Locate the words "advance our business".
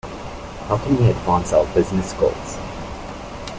1.11-2.13